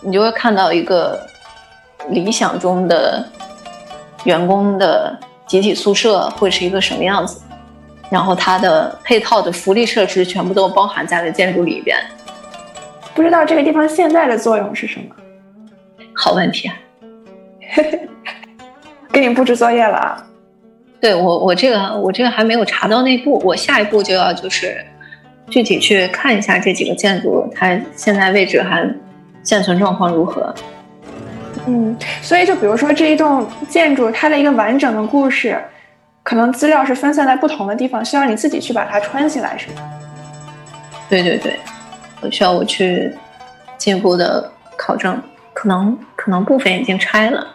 [0.00, 1.20] 你就会看到一个
[2.10, 3.28] 理想中的
[4.22, 7.40] 员工的集体宿舍会是一个什么样子，
[8.08, 11.98] 然后它的配套的福利设施全部都包含在了建筑里边。
[13.14, 15.16] 不知道这个地方现在的作用是什么？
[16.14, 16.74] 好问题啊！
[19.12, 20.24] 给你布置作业了。
[21.00, 24.84] 对我，我这个我这个还没有查到内部，我下一步就要就是
[25.48, 28.86] 具体去看一下这几个建筑，它现在位置还
[29.42, 30.54] 现存状况如何。
[31.66, 35.58] 嗯，所以就比如说这一栋建筑，它的一个完整的故事，
[36.22, 39.82] 可能资料是分散在不同的地方，需要你自己去把它穿起来，是吗？
[41.08, 41.58] 对对对，
[42.20, 43.10] 我需要我去
[43.78, 45.20] 进一步的考证，
[45.52, 47.46] 可能可能部分已经拆了。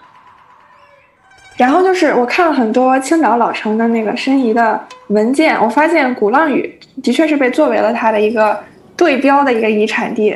[1.57, 8.61] 然后就是我看了很多青岛老城的那个申遗的文件，我发现鼓浪屿的确是被作为了它的一个
[8.97, 10.35] 对标的一个遗产地。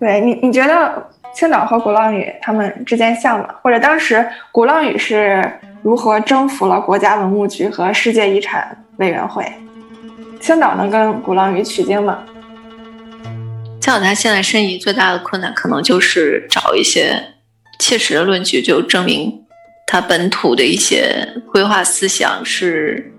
[0.00, 3.48] 对你，你觉得青岛和鼓浪屿他们之间像吗？
[3.62, 5.42] 或者当时鼓浪屿是
[5.82, 9.44] 如何征服了国家文物局和世界遗产委员会？
[10.40, 12.18] 青岛能跟鼓浪屿取经吗？
[13.80, 17.34] 青岛它现在申遗最大的困难，可能就是找一些
[17.78, 19.45] 切实的论据，就证明。
[19.86, 23.12] 它本土的一些规划思想是，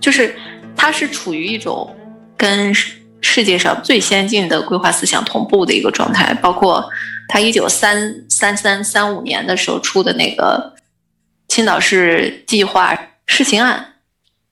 [0.00, 0.34] 就是
[0.76, 1.94] 它是处于一种
[2.36, 2.72] 跟
[3.20, 6.32] 世界上最先进的规划思想同步的一个状态。
[6.34, 6.88] 包括
[7.28, 10.74] 它一九三三三三五年的时候出的那个
[11.48, 13.94] 青岛市计划试行案，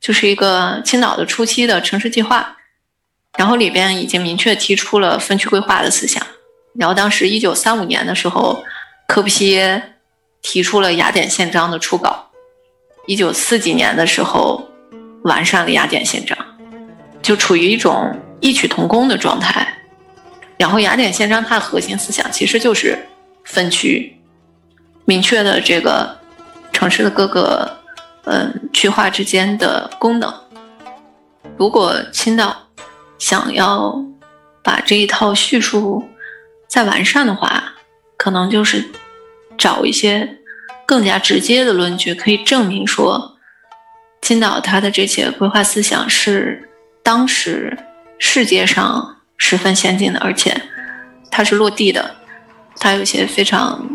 [0.01, 2.57] 就是一个青岛的初期的城市计划，
[3.39, 6.21] 然后里边已经明确提出了分区规划的思想。
[6.75, 8.65] 然后当时一九三五年的时候，
[9.07, 9.94] 科布西耶。
[10.45, 12.31] 提出了雅典宪章的初稿，
[13.07, 14.69] 一九四几年的时候
[15.23, 16.37] 完善了雅典宪章，
[17.23, 19.67] 就处于一种异曲同工的状态。
[20.59, 22.97] 然后雅典宪章它的核心思想其实就是
[23.45, 24.15] 分区，
[25.07, 26.17] 明确的这个
[26.73, 27.79] 城市的各个
[28.25, 30.33] 嗯区划之间的功能。
[31.57, 32.55] 如果青岛
[33.19, 33.99] 想要
[34.63, 36.05] 把这一套叙述
[36.69, 37.73] 再完善的话，
[38.19, 38.93] 可能就是。
[39.57, 40.39] 找一些
[40.87, 43.39] 更加直接的论据，可以证明说，
[44.23, 46.71] 青岛它的这些规划思想是
[47.03, 47.77] 当时
[48.19, 50.61] 世界上十分先进的，而且
[51.31, 52.17] 它是落地的，
[52.79, 53.89] 它有些非常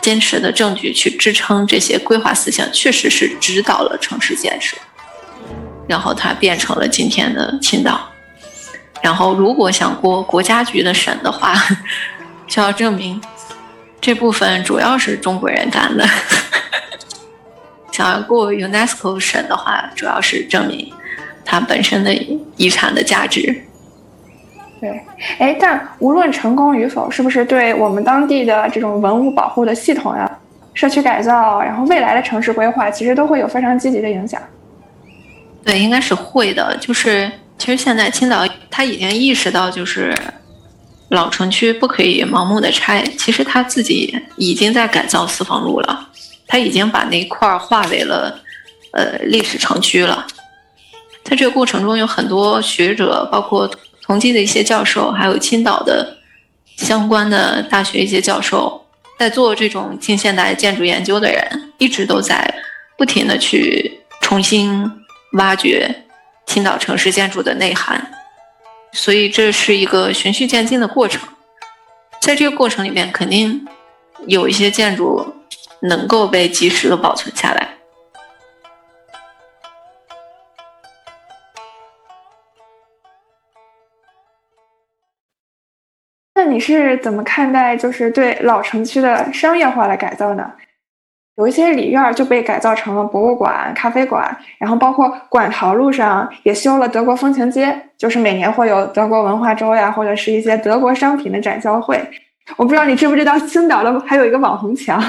[0.00, 4.76] 坚实的证据去支撑这些规划思想确实是指导了城市建设，
[5.88, 8.08] 然后它变成了今天的青岛。
[9.02, 11.54] 然后，如果想过国家局的审的话，
[12.48, 13.20] 就要证明。
[14.00, 16.06] 这部分主要是中国人干的。
[17.90, 20.92] 想要过 UNESCO 审的话，主要是证明
[21.44, 22.14] 它本身的
[22.56, 23.62] 遗产的价值。
[24.78, 25.00] 对，
[25.38, 30.30] 哎，但无论成功与否，是不是对我们当地的这种文物保护的系统呀、
[30.74, 34.40] 社区改造，然后未来的城市规划，其实都会有非常积极的影响？
[35.64, 36.76] 对，应该是会的。
[36.76, 40.14] 就是其实现在青岛它已经意识到，就是。
[41.08, 46.08] 老城区不可以盲目的拆，其实他自己已经在改造四方路了，
[46.46, 48.40] 他已经把那块儿划为了
[48.92, 50.26] 呃历史城区了。
[51.22, 53.70] 在这个过程中，有很多学者，包括
[54.02, 56.16] 同济的一些教授，还有青岛的
[56.76, 58.84] 相关的大学一些教授，
[59.18, 62.52] 在做这种近现代建筑研究的人，一直都在
[62.98, 64.90] 不停的去重新
[65.32, 66.04] 挖掘
[66.46, 68.12] 青岛城市建筑的内涵。
[68.92, 71.28] 所以这是一个循序渐进的过程，
[72.20, 73.66] 在这个过程里面，肯定
[74.26, 75.34] 有一些建筑
[75.82, 77.74] 能够被及时的保存下来。
[86.34, 90.52] 那你是怎么看待就是对老城区的商业化的改造呢？
[91.36, 102.00] 有一些里院就被改造成了博物馆、咖啡馆，然后包括馆陶路上也修了德国风情街，就是每年会有德国文化周呀，或者是一些德国商品的展销会。
[102.56, 105.02] 我不知道你知不知道，青岛的还有一个网红墙，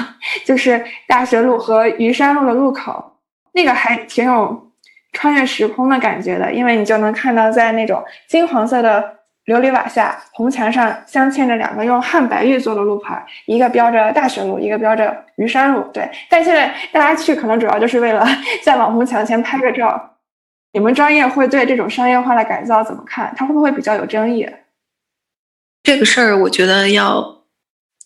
[0.44, 3.12] 就是大学路和虞山路的路口，
[3.52, 4.70] 那个还挺有
[5.12, 9.17] 穿越时空的感觉的，因为你就能看到在那种金黄色的。
[9.48, 15.80] 琉璃瓦下，红墙上镶嵌着两个用汉白玉做的路牌，一个标着大学路，一个标着虞山路。
[15.90, 18.28] 对，但现在大家去可能主要就是为了
[18.62, 20.16] 在网红墙前拍个照。
[20.74, 23.32] 你们专业会对这种商业化的改造怎么看？
[23.38, 24.46] 它会不会比较有争议？
[25.82, 27.38] 这个事儿，我觉得要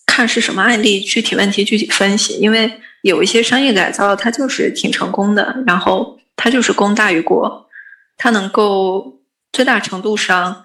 [0.06, 2.34] 看是什么案例，具体问题具体分析。
[2.34, 7.68] 因为有一些商业改造，它就是挺成功的，然后它就是功大于过，
[8.16, 9.18] 它能够
[9.52, 10.62] 最大程度上。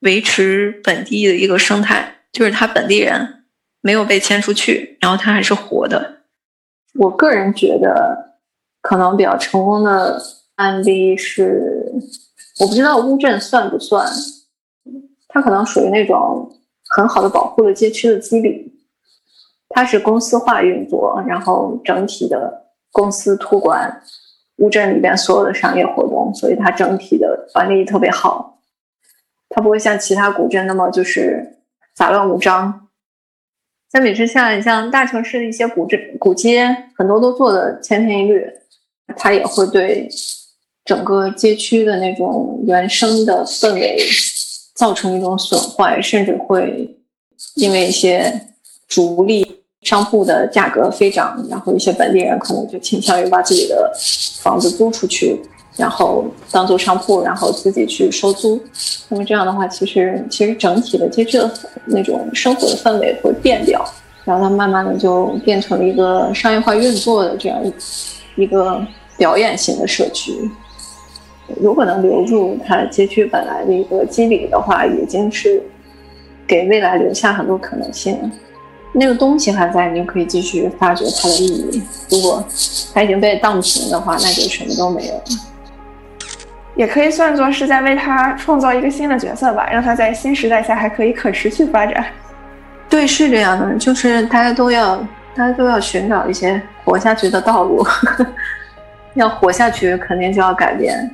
[0.00, 3.44] 维持本地的一个生态，就是他本地人
[3.80, 6.22] 没有被迁出去，然后他还是活的。
[6.98, 8.36] 我个人觉得，
[8.80, 10.20] 可能比较成功的
[10.56, 11.92] 案例是，
[12.60, 14.06] 我不知道乌镇算不算，
[15.28, 16.50] 它可能属于那种
[16.88, 18.72] 很好的保护了街区的基底，
[19.68, 24.02] 它是公司化运作，然后整体的公司托管
[24.56, 28.59] 乌镇里边所有的商业活动，所以它整体的管理特别好。
[29.50, 31.58] 它不会像其他古镇那么就是
[31.94, 32.88] 杂乱无章。
[33.92, 38.46] 相比之下，你像大城市的一些古镇、古街，很多都做的千篇一律，
[39.16, 40.08] 它也会对
[40.84, 43.98] 整个街区的那种原生的氛围
[44.74, 46.96] 造成一种损坏，甚至会
[47.56, 48.52] 因为一些
[48.86, 53.92] 逐利商铺的价格飞涨，然后一些本地人可能就倾向于把自己的
[54.40, 55.36] 房子租出去，
[55.76, 58.60] 然后当做商铺，然后自己去收租。
[59.08, 61.50] 那么这样的话，其实其实整体的街区的
[61.86, 63.84] 那种生活的氛围会变掉，
[64.24, 67.58] 然后它慢慢的就变成了一个商业化运作的这样
[68.36, 68.84] 一个
[69.16, 70.32] 表演型的社区。
[71.60, 75.62] 如果能留住它街区本来的一个肌理的话，已经是
[76.46, 78.30] 给未来留下很多可能性。
[78.92, 81.82] 那个东西还在，你就可以继续发掘它的意义。
[82.08, 82.44] 如果
[82.92, 85.22] 它已经被荡平的话，那就什么都没有了。
[86.80, 92.02] 也可以算作是在为他创造一个新的角色吧，让他在新时代下还可以可持续发展。
[92.88, 94.96] 对，是这样的，就是大家都要，
[95.34, 97.86] 大家都要寻找一些活下去的道路。
[99.12, 101.10] 要活下去，肯定就要改变。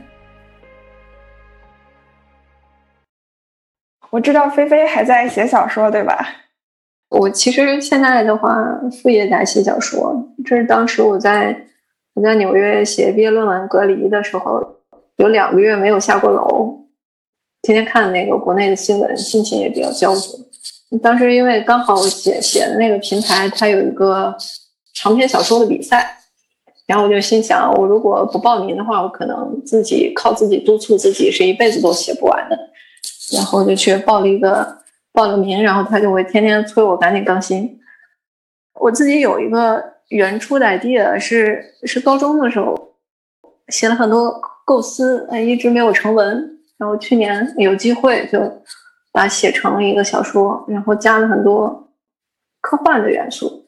[4.10, 6.28] 我知道菲菲还在写小说，对吧？
[7.08, 8.56] 我其实现在的话，
[9.02, 10.14] 副业在写小说。
[10.44, 11.56] 这是当时我在
[12.14, 14.75] 我在纽约写毕业论文隔离的时候。
[15.16, 16.86] 有两个月没有下过楼，
[17.62, 20.38] 天天看那个国内的新闻，心情也比较焦灼。
[21.02, 24.36] 当时因为刚好写写的那个平台，它有一个
[24.94, 26.18] 长篇小说的比赛，
[26.86, 32.58] 然后我就心想，我如果不报名的话，我可能自己靠自己督促自己是一辈子都写不完的。
[33.32, 34.78] 然后就去报了一个
[35.12, 37.80] 报了名，然后他就会天天催我赶紧更新。
[38.80, 42.94] 我自己有一个原初的 idea，是是高中的时候
[43.68, 44.40] 写了很多。
[44.66, 46.58] 构思哎，一直没有成文。
[46.76, 48.38] 然后去年有机会，就
[49.10, 51.88] 把写成了一个小说，然后加了很多
[52.60, 53.64] 科幻的元素。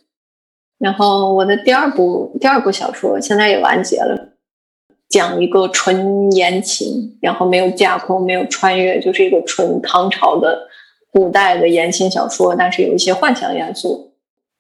[0.79, 4.35] 然后我的第二部第二部小说现在也完结了，
[5.09, 10.69] 讲一个纯言情，然后没有架空，没有穿越，就是一个纯唐朝的
[11.11, 14.13] 古代的言情小说，但是有一些幻想元素，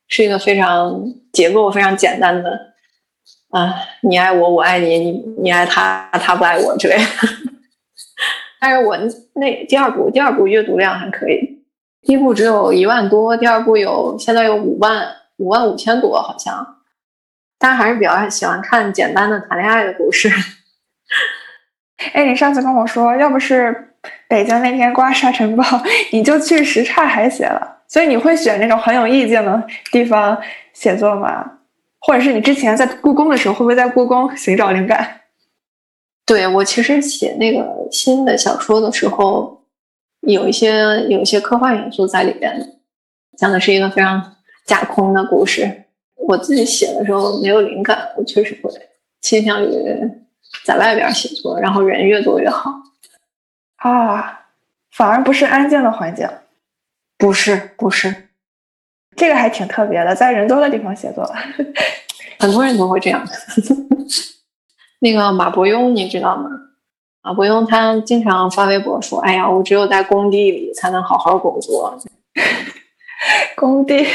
[0.06, 2.67] 是一个非常结构非常简单的。
[3.50, 5.10] 啊，你爱我，我爱你，你
[5.42, 7.04] 你爱他，他不爱我之类的。
[8.60, 8.96] 但是我
[9.34, 11.62] 那第二部，第二部阅读量还可以，
[12.02, 16.76] 第一部只有一万多，第二部有现在有五万五万五千多，好像。
[17.58, 20.30] 大家还是比较喜欢看简单的谈恋爱的故事。
[22.12, 23.94] 哎，你上次跟我说，要不是
[24.28, 25.64] 北京那天刮沙尘暴，
[26.12, 27.78] 你就去什刹海写了。
[27.88, 30.40] 所以你会选那种很有意境的地方
[30.72, 31.57] 写作吗？
[32.00, 35.22] 或者是你之前在故宫的时候，会不会在故宫寻找灵感？
[36.24, 39.64] 对我其实写那个新的小说的时候，
[40.20, 42.78] 有一些有一些科幻元素在里边，
[43.36, 44.36] 讲的是一个非常
[44.66, 45.84] 架空的故事。
[46.16, 48.70] 我自己写的时候没有灵感，我确实会
[49.22, 49.68] 倾向于
[50.64, 52.70] 在外边写作，然后人越多越好。
[53.76, 54.46] 啊，
[54.90, 56.28] 反而不是安静的环境，
[57.16, 58.27] 不是不是。
[59.18, 61.28] 这个还挺特别的，在人多的地方写作，
[62.38, 63.22] 很多人都会这样。
[65.00, 66.48] 那个马伯庸，你知道吗？
[67.22, 71.98] 马伯庸他经常发微博说：“哎呀，我只有在工地里才能好好工作。
[73.56, 74.06] ”工地。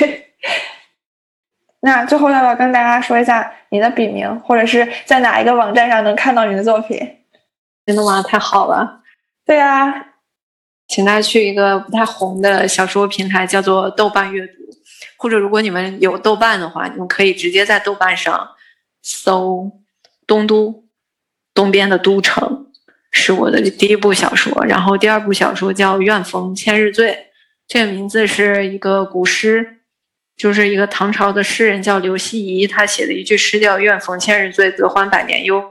[1.81, 6.97] 那最后要不要跟大家说一下你的笔名，或者是在哪一个网站上能看到你的作品？
[7.85, 8.23] 真的吗？
[8.23, 9.01] 太好了。
[9.45, 9.93] 对啊，
[10.87, 14.62] 请大家去一个不太红的小说平台，叫做豆瓣阅读。
[15.23, 18.49] 或者，如果你们有豆瓣的话，你们可以直接在豆瓣上
[19.01, 19.71] 搜
[20.27, 20.83] “东都”，
[21.55, 22.67] 东边的都城，
[23.09, 24.65] 是我的第一部小说。
[24.65, 27.11] 然后第二部小说叫《愿逢千日醉》，
[27.69, 29.77] 这个名字是一个古诗，
[30.35, 35.63] 就是一个唐朝的诗人叫刘希夷，他写的一句诗叫“愿逢千日醉，则欢百年忧”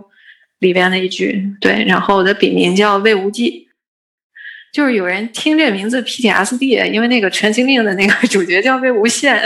[0.60, 1.54] 里边的一句。
[1.60, 3.68] 对，然后我的笔名叫魏无忌。
[4.72, 9.38] 就是有人听这名字 PTSD，因为那个《陈情令》的那个主角叫魏无羡，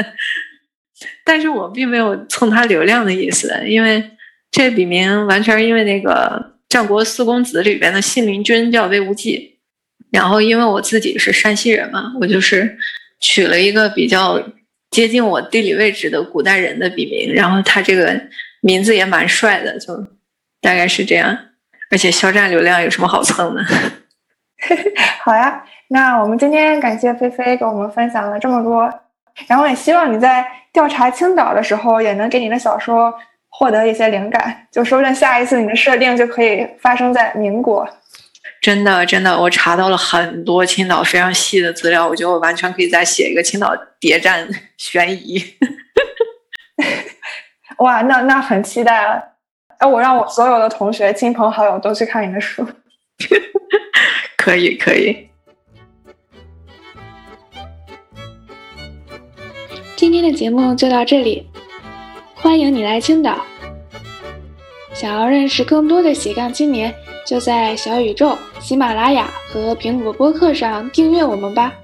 [1.24, 4.12] 但是我并没有蹭他流量的意思，因为
[4.52, 9.58] 这笔名完全是因为那个《战国四公子》里边的信陵君叫魏无忌，
[10.12, 12.78] 然后因为我自己是山西人嘛，我就是
[13.18, 14.40] 取了一个比较
[14.92, 18.18] 接近我地理位置的古代人的笔名，然后他这个
[18.60, 19.92] 名字也蛮帅的，就
[20.60, 21.36] 大概是这样，
[21.90, 23.66] 而且肖战流量有什么好蹭的？
[25.22, 28.92] 好呀，那我们今天感谢菲菲给我们分享了这么多，
[29.46, 33.14] 然后也希望你在调查青岛的时候，也能给你的小说
[33.48, 37.88] 获得一些灵感，就说不定下一次你的设定就可以发生在民国。
[38.62, 44.48] 真的，真的，我查到了很多青岛非常细的资料，我觉得我完全可以再写一个青岛谍战
[44.78, 45.38] 悬疑。
[47.78, 49.22] 哇，那那很期待了。
[49.78, 52.66] 哎，我让我所有的同学、亲朋好友都去看你的书。
[54.46, 55.26] 可以，可以。
[59.96, 61.48] 今天的节目就到这里，
[62.32, 63.44] 欢迎你来青岛。
[64.94, 66.94] 想要认识更多的斜杠青年，
[67.26, 71.74] 就在小宇宙、喜马拉雅和苹果播客上订阅我们吧。